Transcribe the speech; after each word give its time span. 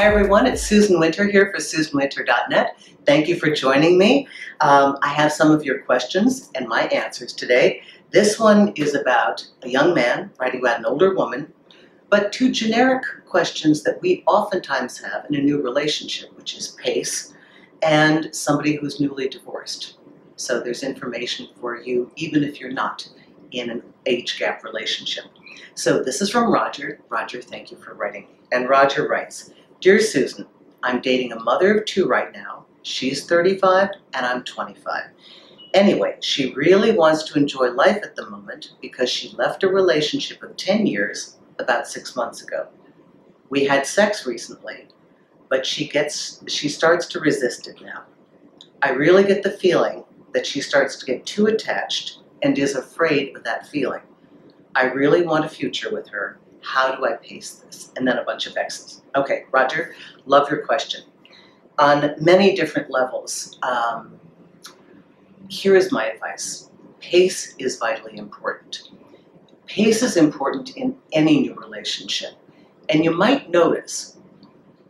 Hi 0.00 0.06
everyone, 0.06 0.46
it's 0.46 0.62
Susan 0.62 0.98
Winter 0.98 1.30
here 1.30 1.52
for 1.52 1.58
SusanWinter.net. 1.58 2.74
Thank 3.04 3.28
you 3.28 3.38
for 3.38 3.50
joining 3.50 3.98
me. 3.98 4.26
Um, 4.62 4.96
I 5.02 5.08
have 5.08 5.30
some 5.30 5.50
of 5.50 5.62
your 5.62 5.80
questions 5.80 6.50
and 6.54 6.66
my 6.66 6.84
answers 6.84 7.34
today. 7.34 7.82
This 8.10 8.40
one 8.40 8.72
is 8.76 8.94
about 8.94 9.46
a 9.60 9.68
young 9.68 9.92
man 9.92 10.30
writing 10.40 10.60
about 10.60 10.78
an 10.78 10.86
older 10.86 11.14
woman, 11.14 11.52
but 12.08 12.32
two 12.32 12.50
generic 12.50 13.02
questions 13.26 13.82
that 13.82 14.00
we 14.00 14.24
oftentimes 14.26 14.96
have 15.02 15.26
in 15.28 15.34
a 15.34 15.42
new 15.42 15.60
relationship, 15.60 16.34
which 16.34 16.56
is 16.56 16.68
pace 16.82 17.34
and 17.82 18.34
somebody 18.34 18.76
who's 18.76 19.00
newly 19.00 19.28
divorced. 19.28 19.98
So 20.36 20.60
there's 20.60 20.82
information 20.82 21.48
for 21.60 21.76
you 21.76 22.10
even 22.16 22.42
if 22.42 22.58
you're 22.58 22.72
not 22.72 23.06
in 23.50 23.68
an 23.68 23.82
age 24.06 24.38
gap 24.38 24.64
relationship. 24.64 25.24
So 25.74 26.02
this 26.02 26.22
is 26.22 26.30
from 26.30 26.50
Roger. 26.50 27.00
Roger, 27.10 27.42
thank 27.42 27.70
you 27.70 27.76
for 27.76 27.92
writing. 27.92 28.28
And 28.50 28.66
Roger 28.66 29.06
writes, 29.06 29.50
Dear 29.80 29.98
Susan, 29.98 30.46
I'm 30.82 31.00
dating 31.00 31.32
a 31.32 31.40
mother 31.40 31.78
of 31.78 31.86
two 31.86 32.06
right 32.06 32.30
now. 32.34 32.66
She's 32.82 33.24
35 33.24 33.88
and 34.12 34.26
I'm 34.26 34.44
25. 34.44 35.04
Anyway, 35.72 36.18
she 36.20 36.52
really 36.52 36.92
wants 36.92 37.22
to 37.24 37.38
enjoy 37.38 37.70
life 37.70 38.00
at 38.02 38.14
the 38.14 38.28
moment 38.28 38.72
because 38.82 39.08
she 39.08 39.34
left 39.36 39.62
a 39.62 39.68
relationship 39.68 40.42
of 40.42 40.58
10 40.58 40.86
years 40.86 41.38
about 41.58 41.88
six 41.88 42.14
months 42.14 42.42
ago. 42.42 42.66
We 43.48 43.64
had 43.64 43.86
sex 43.86 44.26
recently, 44.26 44.88
but 45.48 45.64
she 45.64 45.88
gets 45.88 46.42
she 46.46 46.68
starts 46.68 47.06
to 47.06 47.20
resist 47.20 47.66
it 47.66 47.80
now. 47.80 48.02
I 48.82 48.90
really 48.90 49.24
get 49.24 49.42
the 49.42 49.50
feeling 49.50 50.04
that 50.34 50.46
she 50.46 50.60
starts 50.60 50.96
to 50.96 51.06
get 51.06 51.24
too 51.24 51.46
attached 51.46 52.18
and 52.42 52.58
is 52.58 52.74
afraid 52.74 53.34
of 53.34 53.44
that 53.44 53.66
feeling. 53.66 54.02
I 54.74 54.84
really 54.84 55.22
want 55.22 55.46
a 55.46 55.48
future 55.48 55.90
with 55.90 56.08
her. 56.08 56.38
How 56.62 56.94
do 56.94 57.04
I 57.06 57.14
pace 57.14 57.54
this? 57.54 57.92
And 57.96 58.06
then 58.06 58.18
a 58.18 58.24
bunch 58.24 58.46
of 58.46 58.56
X's. 58.56 59.02
Okay, 59.16 59.44
Roger, 59.52 59.94
love 60.26 60.50
your 60.50 60.64
question. 60.64 61.02
On 61.78 62.14
many 62.20 62.54
different 62.54 62.90
levels, 62.90 63.58
um, 63.62 64.18
here 65.48 65.74
is 65.74 65.90
my 65.90 66.06
advice. 66.06 66.70
Pace 67.00 67.54
is 67.58 67.76
vitally 67.76 68.18
important. 68.18 68.90
Pace 69.66 70.02
is 70.02 70.16
important 70.16 70.76
in 70.76 70.96
any 71.12 71.40
new 71.40 71.54
relationship. 71.54 72.32
And 72.88 73.04
you 73.04 73.10
might 73.12 73.50
notice 73.50 74.18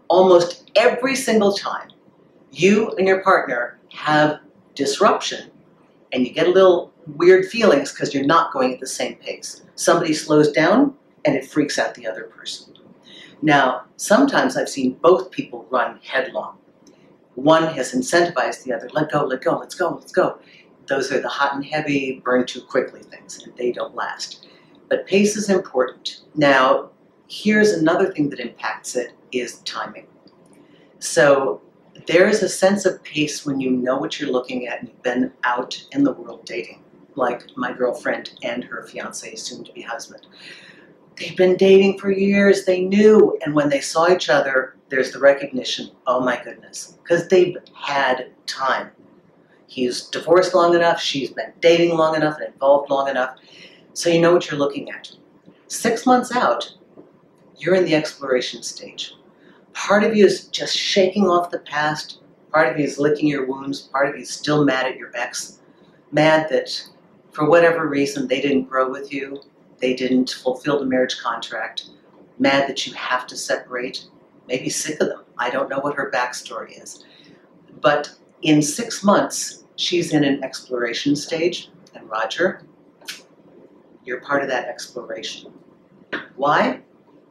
almost 0.08 0.70
every 0.74 1.14
single 1.14 1.52
time 1.52 1.90
you 2.50 2.90
and 2.96 3.06
your 3.06 3.22
partner 3.22 3.78
have 3.92 4.40
disruption 4.74 5.50
and 6.12 6.26
you 6.26 6.32
get 6.32 6.46
a 6.46 6.50
little 6.50 6.92
weird 7.16 7.46
feelings 7.46 7.92
because 7.92 8.12
you're 8.12 8.24
not 8.24 8.52
going 8.52 8.74
at 8.74 8.80
the 8.80 8.86
same 8.86 9.14
pace. 9.16 9.62
Somebody 9.76 10.14
slows 10.14 10.50
down 10.50 10.94
and 11.24 11.36
it 11.36 11.44
freaks 11.44 11.78
out 11.78 11.94
the 11.94 12.06
other 12.06 12.24
person. 12.24 12.74
Now, 13.42 13.84
sometimes 13.96 14.56
I've 14.56 14.68
seen 14.68 14.94
both 14.94 15.30
people 15.30 15.66
run 15.70 15.98
headlong. 16.02 16.58
One 17.34 17.72
has 17.74 17.94
incentivized 17.94 18.64
the 18.64 18.72
other, 18.72 18.88
let 18.92 19.10
go, 19.10 19.24
let 19.24 19.42
go, 19.42 19.58
let's 19.58 19.74
go, 19.74 19.90
let's 19.90 20.12
go. 20.12 20.38
Those 20.86 21.10
are 21.12 21.20
the 21.20 21.28
hot 21.28 21.54
and 21.54 21.64
heavy, 21.64 22.20
burn 22.24 22.46
too 22.46 22.60
quickly 22.60 23.02
things, 23.02 23.42
and 23.42 23.56
they 23.56 23.72
don't 23.72 23.94
last. 23.94 24.46
But 24.88 25.06
pace 25.06 25.36
is 25.36 25.48
important. 25.48 26.22
Now, 26.34 26.90
here's 27.28 27.70
another 27.70 28.12
thing 28.12 28.28
that 28.30 28.40
impacts 28.40 28.96
it 28.96 29.12
is 29.32 29.60
timing. 29.60 30.06
So 30.98 31.62
there 32.06 32.28
is 32.28 32.42
a 32.42 32.48
sense 32.48 32.84
of 32.84 33.02
pace 33.04 33.46
when 33.46 33.60
you 33.60 33.70
know 33.70 33.96
what 33.96 34.18
you're 34.18 34.30
looking 34.30 34.66
at 34.66 34.80
and 34.80 34.88
you've 34.88 35.02
been 35.02 35.32
out 35.44 35.82
in 35.92 36.04
the 36.04 36.12
world 36.12 36.44
dating, 36.44 36.82
like 37.14 37.44
my 37.56 37.72
girlfriend 37.72 38.32
and 38.42 38.64
her 38.64 38.82
fiance, 38.82 39.34
soon 39.36 39.64
to 39.64 39.72
be 39.72 39.82
husband. 39.82 40.26
They've 41.20 41.36
been 41.36 41.58
dating 41.58 41.98
for 41.98 42.10
years, 42.10 42.64
they 42.64 42.80
knew, 42.80 43.38
and 43.44 43.54
when 43.54 43.68
they 43.68 43.82
saw 43.82 44.10
each 44.10 44.30
other, 44.30 44.76
there's 44.88 45.12
the 45.12 45.18
recognition, 45.18 45.90
oh 46.06 46.20
my 46.20 46.42
goodness, 46.42 46.96
because 47.02 47.28
they've 47.28 47.58
had 47.74 48.32
time. 48.46 48.90
He's 49.66 50.06
divorced 50.06 50.54
long 50.54 50.74
enough, 50.74 50.98
she's 50.98 51.30
been 51.30 51.52
dating 51.60 51.94
long 51.94 52.16
enough 52.16 52.38
and 52.38 52.50
involved 52.54 52.88
long 52.88 53.06
enough, 53.06 53.36
so 53.92 54.08
you 54.08 54.18
know 54.18 54.32
what 54.32 54.50
you're 54.50 54.58
looking 54.58 54.90
at. 54.90 55.12
Six 55.68 56.06
months 56.06 56.34
out, 56.34 56.72
you're 57.58 57.74
in 57.74 57.84
the 57.84 57.94
exploration 57.94 58.62
stage. 58.62 59.14
Part 59.74 60.04
of 60.04 60.16
you 60.16 60.24
is 60.24 60.46
just 60.46 60.74
shaking 60.74 61.28
off 61.28 61.50
the 61.50 61.58
past, 61.58 62.22
part 62.50 62.72
of 62.72 62.78
you 62.78 62.86
is 62.86 62.98
licking 62.98 63.28
your 63.28 63.44
wounds, 63.44 63.82
part 63.82 64.08
of 64.08 64.14
you 64.14 64.22
is 64.22 64.30
still 64.30 64.64
mad 64.64 64.86
at 64.86 64.96
your 64.96 65.14
ex, 65.14 65.60
mad 66.12 66.48
that 66.48 66.82
for 67.30 67.46
whatever 67.46 67.86
reason 67.86 68.26
they 68.26 68.40
didn't 68.40 68.70
grow 68.70 68.90
with 68.90 69.12
you, 69.12 69.42
they 69.80 69.94
didn't 69.94 70.30
fulfill 70.30 70.78
the 70.78 70.84
marriage 70.84 71.18
contract, 71.18 71.86
mad 72.38 72.68
that 72.68 72.86
you 72.86 72.92
have 72.94 73.26
to 73.28 73.36
separate, 73.36 74.06
maybe 74.46 74.68
sick 74.68 75.00
of 75.00 75.08
them. 75.08 75.24
I 75.38 75.50
don't 75.50 75.70
know 75.70 75.78
what 75.78 75.96
her 75.96 76.10
backstory 76.10 76.82
is. 76.82 77.04
But 77.80 78.12
in 78.42 78.62
six 78.62 79.02
months, 79.02 79.64
she's 79.76 80.12
in 80.12 80.24
an 80.24 80.44
exploration 80.44 81.16
stage, 81.16 81.70
and 81.94 82.08
Roger, 82.08 82.62
you're 84.04 84.20
part 84.20 84.42
of 84.42 84.48
that 84.48 84.68
exploration. 84.68 85.52
Why? 86.36 86.80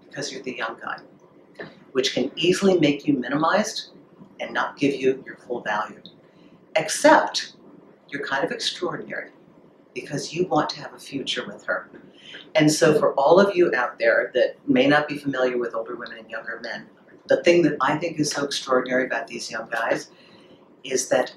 Because 0.07 0.31
you're 0.31 0.43
the 0.43 0.55
young 0.55 0.77
guy, 0.79 0.99
which 1.91 2.13
can 2.13 2.31
easily 2.35 2.79
make 2.79 3.07
you 3.07 3.13
minimized 3.13 3.91
and 4.39 4.53
not 4.53 4.77
give 4.77 4.95
you 4.95 5.23
your 5.25 5.37
full 5.37 5.61
value. 5.61 6.01
Except 6.75 7.53
you're 8.07 8.25
kind 8.25 8.43
of 8.43 8.51
extraordinary 8.51 9.29
because 9.93 10.33
you 10.33 10.45
want 10.47 10.69
to 10.69 10.81
have 10.81 10.93
a 10.93 10.99
future 10.99 11.45
with 11.47 11.63
her. 11.65 11.89
And 12.55 12.71
so, 12.71 12.97
for 12.99 13.13
all 13.13 13.39
of 13.39 13.55
you 13.55 13.73
out 13.75 13.99
there 13.99 14.31
that 14.33 14.57
may 14.67 14.87
not 14.87 15.07
be 15.07 15.17
familiar 15.17 15.57
with 15.57 15.75
older 15.75 15.95
women 15.95 16.19
and 16.19 16.29
younger 16.29 16.59
men, 16.61 16.87
the 17.27 17.43
thing 17.43 17.61
that 17.63 17.77
I 17.81 17.97
think 17.97 18.19
is 18.19 18.31
so 18.31 18.43
extraordinary 18.43 19.05
about 19.05 19.27
these 19.27 19.49
young 19.51 19.69
guys 19.69 20.09
is 20.83 21.09
that 21.09 21.33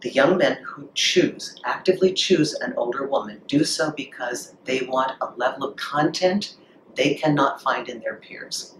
the 0.00 0.10
young 0.10 0.36
men 0.36 0.58
who 0.64 0.90
choose, 0.94 1.60
actively 1.64 2.12
choose 2.12 2.54
an 2.54 2.74
older 2.76 3.06
woman, 3.06 3.40
do 3.48 3.64
so 3.64 3.90
because 3.90 4.54
they 4.64 4.82
want 4.82 5.12
a 5.20 5.32
level 5.36 5.68
of 5.68 5.76
content 5.76 6.56
they 6.94 7.14
cannot 7.14 7.60
find 7.62 7.88
in 7.88 8.00
their 8.00 8.16
peers. 8.16 8.76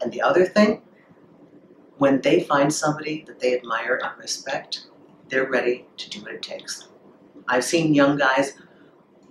And 0.00 0.12
the 0.12 0.22
other 0.22 0.46
thing, 0.46 0.82
when 1.96 2.20
they 2.20 2.42
find 2.44 2.72
somebody 2.72 3.24
that 3.26 3.40
they 3.40 3.56
admire 3.56 4.00
and 4.02 4.18
respect, 4.20 4.86
they're 5.28 5.50
ready 5.50 5.86
to 5.96 6.10
do 6.10 6.20
what 6.22 6.32
it 6.32 6.42
takes. 6.42 6.88
I've 7.48 7.64
seen 7.64 7.94
young 7.94 8.16
guys 8.16 8.54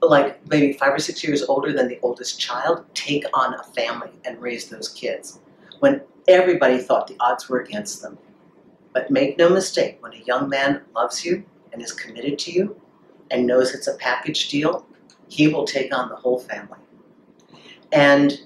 like 0.02 0.48
maybe 0.48 0.74
five 0.74 0.94
or 0.94 1.00
six 1.00 1.24
years 1.24 1.44
older 1.44 1.74
than 1.74 1.88
the 1.88 2.00
oldest 2.02 2.40
child 2.40 2.86
take 2.94 3.26
on 3.34 3.56
a 3.56 3.64
family 3.64 4.12
and 4.26 4.42
raise 4.42 4.70
those 4.70 4.90
kids 4.90 5.40
when 5.80 6.02
everybody 6.28 6.78
thought 6.78 7.08
the 7.08 7.18
odds 7.20 7.50
were 7.50 7.62
against 7.62 8.02
them. 8.02 8.18
But 8.94 9.12
make 9.12 9.38
no 9.38 9.50
mistake, 9.50 9.98
when 10.02 10.14
a 10.14 10.24
young 10.26 10.50
man 10.50 10.82
loves 10.96 11.24
you 11.24 11.44
and 11.72 11.82
is 11.82 11.92
committed 11.92 12.40
to 12.40 12.52
you 12.52 12.82
and 13.32 13.46
knows 13.46 13.74
it's 13.74 13.88
a 13.88 13.96
package 13.96 14.50
deal, 14.50 14.86
he 15.28 15.48
will 15.48 15.66
take 15.66 15.94
on 15.94 16.10
the 16.10 16.16
whole 16.16 16.40
family. 16.40 16.80
And 17.92 18.40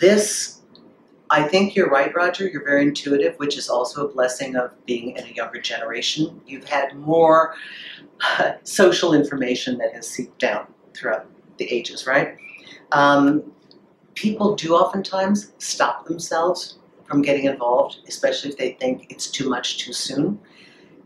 this, 0.00 0.60
I 1.34 1.42
think 1.42 1.74
you're 1.74 1.90
right, 1.90 2.14
Roger, 2.14 2.46
you're 2.46 2.62
very 2.62 2.82
intuitive, 2.82 3.36
which 3.40 3.58
is 3.58 3.68
also 3.68 4.06
a 4.06 4.12
blessing 4.12 4.54
of 4.54 4.70
being 4.86 5.16
in 5.16 5.24
a 5.24 5.30
younger 5.30 5.60
generation. 5.60 6.40
You've 6.46 6.68
had 6.68 6.94
more 6.94 7.56
social 8.62 9.14
information 9.14 9.76
that 9.78 9.92
has 9.94 10.08
seeped 10.08 10.38
down 10.38 10.72
throughout 10.94 11.26
the 11.56 11.64
ages, 11.64 12.06
right? 12.06 12.36
Um, 12.92 13.42
people 14.14 14.54
do 14.54 14.76
oftentimes 14.76 15.50
stop 15.58 16.06
themselves 16.06 16.78
from 17.02 17.20
getting 17.20 17.46
involved, 17.46 17.96
especially 18.06 18.50
if 18.50 18.56
they 18.56 18.74
think 18.74 19.10
it's 19.10 19.28
too 19.28 19.50
much 19.50 19.78
too 19.78 19.92
soon. 19.92 20.38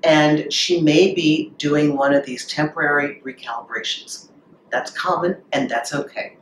And 0.04 0.52
she 0.52 0.82
may 0.82 1.14
be 1.14 1.54
doing 1.56 1.96
one 1.96 2.12
of 2.12 2.26
these 2.26 2.46
temporary 2.46 3.22
recalibrations. 3.24 4.28
That's 4.70 4.90
common 4.90 5.38
and 5.52 5.70
that's 5.70 5.94
okay. 5.94 6.36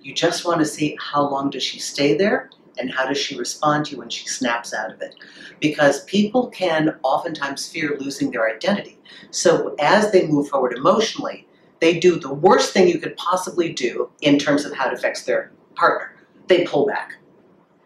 You 0.00 0.14
just 0.14 0.46
want 0.46 0.60
to 0.60 0.64
see 0.64 0.96
how 0.98 1.28
long 1.28 1.50
does 1.50 1.62
she 1.62 1.78
stay 1.78 2.16
there 2.16 2.48
and 2.78 2.90
how 2.90 3.06
does 3.06 3.18
she 3.18 3.36
respond 3.36 3.86
to 3.86 3.92
you 3.92 3.98
when 3.98 4.08
she 4.08 4.26
snaps 4.26 4.72
out 4.74 4.92
of 4.92 5.00
it. 5.00 5.14
Because 5.60 6.04
people 6.04 6.48
can 6.48 6.96
oftentimes 7.02 7.68
fear 7.68 7.96
losing 7.98 8.30
their 8.30 8.48
identity. 8.48 8.98
So 9.30 9.74
as 9.78 10.12
they 10.12 10.26
move 10.26 10.48
forward 10.48 10.76
emotionally, 10.76 11.46
they 11.80 11.98
do 11.98 12.18
the 12.18 12.32
worst 12.32 12.72
thing 12.72 12.88
you 12.88 12.98
could 12.98 13.16
possibly 13.16 13.72
do 13.72 14.10
in 14.20 14.38
terms 14.38 14.64
of 14.64 14.74
how 14.74 14.88
it 14.88 14.94
affects 14.94 15.22
their 15.22 15.52
partner. 15.74 16.16
They 16.48 16.64
pull 16.64 16.86
back. 16.86 17.14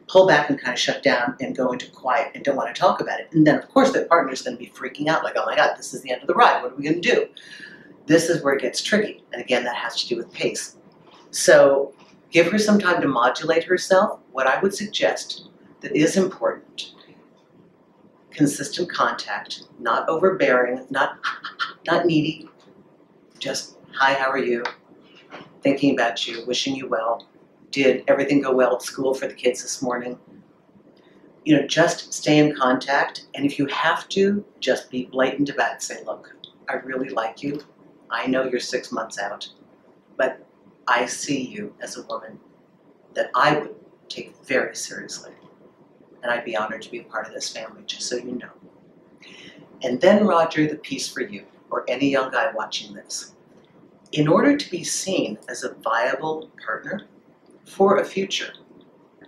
Pull 0.09 0.27
back 0.27 0.51
and 0.51 0.61
kind 0.61 0.75
of 0.75 0.79
shut 0.79 1.03
down 1.03 1.37
and 1.41 1.57
go 1.57 1.73
into 1.73 1.91
quiet 1.91 2.33
and 2.35 2.45
don't 2.45 2.57
want 2.57 2.75
to 2.75 2.79
talk 2.79 3.01
about 3.01 3.21
it. 3.21 3.29
And 3.33 3.47
then, 3.47 3.59
of 3.59 3.69
course, 3.69 3.93
their 3.93 4.07
partner 4.07 4.33
is 4.33 4.43
going 4.43 4.57
to 4.57 4.63
be 4.63 4.71
freaking 4.71 5.09
out 5.09 5.25
like, 5.25 5.35
oh 5.37 5.47
my 5.47 5.57
God, 5.57 5.77
this 5.77 5.95
is 5.95 6.03
the 6.03 6.11
end 6.11 6.23
of 6.23 6.29
the 6.29 6.35
ride. 6.35 6.63
What 6.63 6.73
are 6.73 6.77
we 6.77 6.85
going 6.85 7.01
to 7.01 7.15
do? 7.15 7.29
This 8.07 8.29
is 8.29 8.43
where 8.43 8.55
it 8.55 8.61
gets 8.61 8.83
tricky. 8.83 9.23
And 9.33 9.41
again, 9.41 9.65
that 9.65 9.77
has 9.77 10.03
to 10.03 10.09
do 10.09 10.17
with 10.17 10.33
pace. 10.33 10.77
So 11.31 11.95
give 12.33 12.51
her 12.51 12.59
some 12.59 12.79
time 12.79 13.01
to 13.01 13.09
modulate 13.09 13.65
herself. 13.65 14.19
What 14.33 14.47
I 14.47 14.61
would 14.61 14.75
suggest 14.75 15.49
that 15.81 15.95
is 15.95 16.17
important 16.17 16.95
consistent 18.31 18.91
contact, 18.91 19.65
not 19.79 20.09
overbearing, 20.09 20.87
not, 20.89 21.19
not 21.87 22.07
needy, 22.07 22.49
just 23.39 23.77
hi, 23.93 24.15
how 24.15 24.31
are 24.31 24.39
you? 24.39 24.65
Thinking 25.61 25.93
about 25.93 26.27
you, 26.27 26.43
wishing 26.47 26.75
you 26.75 26.89
well. 26.89 27.27
Did 27.71 28.05
everything 28.09 28.41
go 28.41 28.55
well 28.55 28.75
at 28.75 28.83
school 28.83 29.13
for 29.13 29.29
the 29.29 29.35
kids 29.35 29.61
this 29.61 29.83
morning? 29.83 30.19
you 31.45 31.57
know, 31.57 31.67
just 31.67 32.13
stay 32.13 32.39
in 32.39 32.55
contact. 32.55 33.27
And 33.35 33.45
if 33.45 33.59
you 33.59 33.67
have 33.67 34.09
to, 34.11 34.45
just 34.61 34.91
be 34.91 35.07
blatant 35.07 35.51
about 35.51 35.75
it. 35.75 35.83
Say, 35.83 36.03
look, 36.05 36.35
I 36.69 36.75
really 36.75 37.09
like 37.09 37.43
you. 37.43 37.63
I 38.11 38.27
know 38.27 38.45
you're 38.45 38.61
six 38.61 38.93
months 38.93 39.19
out, 39.19 39.49
but 40.17 40.47
I 40.87 41.07
see 41.07 41.41
you 41.41 41.75
as 41.81 41.97
a 41.97 42.03
woman 42.03 42.39
that 43.15 43.31
I 43.35 43.59
would 43.59 43.75
take 44.09 44.37
very 44.45 44.75
seriously. 44.75 45.33
And 46.23 46.31
I'd 46.31 46.45
be 46.45 46.57
honored 46.57 46.83
to 46.83 46.91
be 46.91 47.01
a 47.01 47.05
part 47.05 47.27
of 47.27 47.35
this 47.35 47.51
family, 47.51 47.83
just 47.87 48.09
so 48.09 48.17
you 48.17 48.33
know. 48.33 48.51
And 49.83 50.01
then, 50.01 50.27
Roger, 50.27 50.69
the 50.69 50.77
piece 50.77 51.09
for 51.09 51.23
you, 51.23 51.45
or 51.71 51.85
any 51.89 52.09
young 52.11 52.31
guy 52.31 52.53
watching 52.53 52.95
this. 52.95 53.35
In 54.13 54.29
order 54.29 54.57
to 54.57 54.71
be 54.71 54.85
seen 54.85 55.39
as 55.49 55.65
a 55.65 55.75
viable 55.75 56.51
partner 56.65 57.07
for 57.65 57.99
a 57.99 58.05
future, 58.05 58.53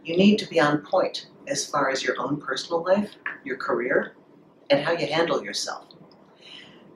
you 0.04 0.16
need 0.16 0.38
to 0.38 0.48
be 0.48 0.60
on 0.60 0.78
point 0.78 1.26
as 1.48 1.66
far 1.66 1.90
as 1.90 2.02
your 2.02 2.14
own 2.20 2.40
personal 2.40 2.84
life, 2.84 3.16
your 3.44 3.56
career, 3.56 4.14
and 4.70 4.84
how 4.84 4.92
you 4.92 5.06
handle 5.06 5.42
yourself. 5.42 5.86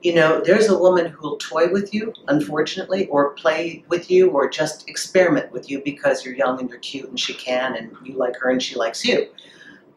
You 0.01 0.15
know, 0.15 0.41
there's 0.41 0.69
a 0.69 0.77
woman 0.77 1.07
who 1.07 1.21
will 1.21 1.37
toy 1.37 1.69
with 1.69 1.93
you, 1.93 2.13
unfortunately, 2.29 3.07
or 3.07 3.31
play 3.31 3.83
with 3.89 4.09
you, 4.09 4.29
or 4.29 4.49
just 4.49 4.87
experiment 4.87 5.51
with 5.51 5.69
you 5.69 5.81
because 5.83 6.23
you're 6.23 6.35
young 6.35 6.59
and 6.59 6.69
you're 6.69 6.79
cute 6.79 7.09
and 7.09 7.19
she 7.19 7.33
can, 7.33 7.75
and 7.75 7.95
you 8.05 8.13
like 8.13 8.37
her 8.37 8.49
and 8.49 8.63
she 8.63 8.75
likes 8.75 9.03
you. 9.03 9.27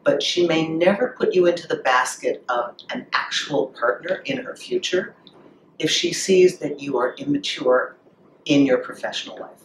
But 0.03 0.21
she 0.21 0.45
may 0.45 0.67
never 0.67 1.15
put 1.17 1.33
you 1.33 1.45
into 1.45 1.67
the 1.67 1.77
basket 1.77 2.43
of 2.49 2.75
an 2.89 3.05
actual 3.13 3.67
partner 3.67 4.21
in 4.25 4.37
her 4.37 4.57
future 4.57 5.15
if 5.79 5.89
she 5.89 6.11
sees 6.11 6.59
that 6.59 6.81
you 6.81 6.97
are 6.97 7.15
immature 7.15 7.95
in 8.45 8.65
your 8.65 8.79
professional 8.79 9.39
life. 9.39 9.63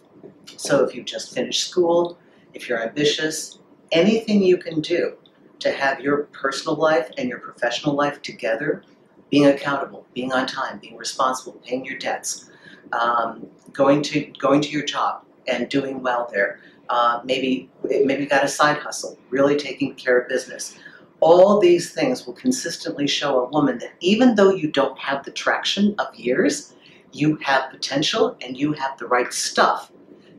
So 0.57 0.85
if 0.85 0.95
you 0.95 1.03
just 1.03 1.35
finished 1.35 1.69
school, 1.69 2.17
if 2.55 2.69
you're 2.69 2.81
ambitious, 2.81 3.59
anything 3.91 4.43
you 4.43 4.57
can 4.57 4.81
do 4.81 5.15
to 5.59 5.73
have 5.73 6.01
your 6.01 6.25
personal 6.25 6.77
life 6.77 7.11
and 7.19 7.29
your 7.29 7.41
professional 7.41 7.95
life 7.95 8.23
together, 8.23 8.85
being 9.31 9.47
accountable, 9.47 10.07
being 10.15 10.33
on 10.33 10.47
time, 10.47 10.79
being 10.79 10.97
responsible, 10.97 11.53
paying 11.65 11.85
your 11.85 11.99
debts, 11.99 12.51
um, 12.93 13.47
going 13.73 14.03
to 14.03 14.33
going 14.39 14.61
to 14.61 14.71
your 14.71 14.85
job 14.85 15.25
and 15.47 15.69
doing 15.69 16.03
well 16.03 16.29
there. 16.33 16.61
Uh, 16.89 17.21
maybe 17.25 17.69
maybe 17.85 18.25
got 18.25 18.45
a 18.45 18.49
side 18.49 18.79
hustle, 18.79 19.19
really 19.31 19.57
taking 19.57 19.95
care 19.95 20.19
of 20.19 20.29
business. 20.29 20.79
All 21.21 21.59
these 21.59 21.93
things 21.93 22.27
will 22.27 22.35
consistently 22.35 23.07
show 23.07 23.45
a 23.45 23.49
woman 23.51 23.79
that 23.79 23.93
even 24.01 24.37
though 24.37 24.51
you 24.51 24.71
don't 24.71 24.99
have 24.99 25.25
the 25.25 25.33
traction 25.33 25.95
of 25.99 26.15
years, 26.15 26.75
you 27.13 27.37
have 27.43 27.71
potential 27.71 28.37
and 28.41 28.57
you 28.57 28.73
have 28.73 28.97
the 28.99 29.07
right 29.07 29.33
stuff 29.33 29.91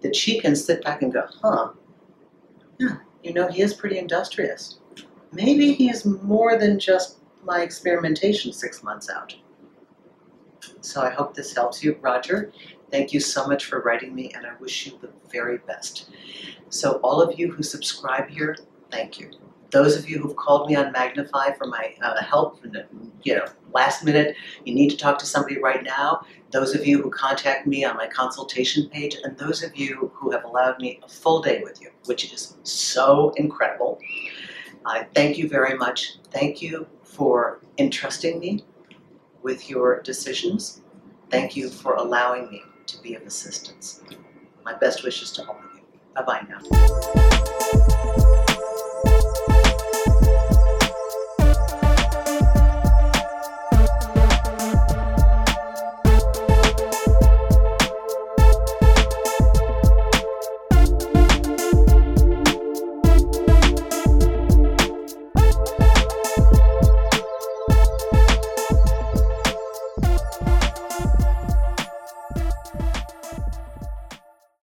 that 0.01 0.15
she 0.15 0.39
can 0.39 0.55
sit 0.55 0.83
back 0.83 1.01
and 1.01 1.11
go, 1.11 1.25
huh, 1.41 1.69
yeah, 2.79 2.95
you 3.23 3.33
know, 3.33 3.47
he 3.47 3.61
is 3.61 3.73
pretty 3.73 3.97
industrious. 3.97 4.79
Maybe 5.31 5.73
he 5.73 5.89
is 5.89 6.05
more 6.05 6.57
than 6.57 6.79
just 6.79 7.18
my 7.49 7.63
experimentation 7.63 8.53
six 8.53 8.83
months 8.83 9.09
out. 9.09 9.35
So 10.81 11.01
I 11.01 11.09
hope 11.09 11.33
this 11.33 11.55
helps 11.55 11.83
you, 11.83 11.97
Roger. 11.99 12.51
Thank 12.91 13.11
you 13.11 13.19
so 13.19 13.47
much 13.47 13.65
for 13.65 13.81
writing 13.81 14.13
me, 14.13 14.31
and 14.35 14.45
I 14.45 14.51
wish 14.59 14.85
you 14.85 14.99
the 15.01 15.09
very 15.31 15.57
best. 15.57 16.11
So 16.69 16.99
all 17.03 17.21
of 17.21 17.39
you 17.39 17.51
who 17.51 17.63
subscribe 17.63 18.29
here, 18.29 18.55
thank 18.91 19.19
you. 19.19 19.31
Those 19.71 19.97
of 19.97 20.07
you 20.09 20.19
who've 20.19 20.35
called 20.35 20.69
me 20.69 20.75
on 20.75 20.91
Magnify 20.91 21.53
for 21.53 21.65
my 21.65 21.93
uh, 22.03 22.21
help, 22.23 22.63
you 23.23 23.35
know, 23.35 23.45
last 23.73 24.03
minute, 24.03 24.35
you 24.65 24.73
need 24.73 24.89
to 24.89 24.97
talk 24.97 25.17
to 25.19 25.25
somebody 25.25 25.59
right 25.59 25.83
now. 25.83 26.21
Those 26.51 26.73
of 26.75 26.85
you 26.85 27.01
who 27.01 27.09
contact 27.09 27.67
me 27.67 27.83
on 27.83 27.97
my 27.97 28.07
consultation 28.07 28.89
page, 28.89 29.17
and 29.23 29.37
those 29.37 29.63
of 29.63 29.75
you 29.75 30.11
who 30.13 30.31
have 30.31 30.43
allowed 30.43 30.79
me 30.79 30.99
a 31.03 31.09
full 31.09 31.41
day 31.41 31.61
with 31.63 31.81
you, 31.81 31.89
which 32.05 32.31
is 32.31 32.57
so 32.63 33.31
incredible. 33.37 33.99
I 34.85 35.05
thank 35.13 35.37
you 35.37 35.47
very 35.47 35.77
much. 35.77 36.17
Thank 36.31 36.61
you 36.61 36.87
for 37.09 37.59
entrusting 37.77 38.39
me 38.39 38.63
with 39.41 39.69
your 39.69 40.01
decisions. 40.01 40.81
Thank 41.29 41.55
you 41.55 41.69
for 41.69 41.95
allowing 41.95 42.49
me 42.49 42.63
to 42.87 43.01
be 43.01 43.15
of 43.15 43.23
assistance. 43.23 44.01
My 44.63 44.73
best 44.73 45.03
wishes 45.03 45.31
to 45.33 45.47
all 45.47 45.57
of 45.57 45.75
you. 45.75 45.81
Bye 46.15 46.23
bye 46.23 46.45
now. 46.47 48.45